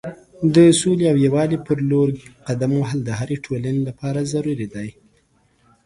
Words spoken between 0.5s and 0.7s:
د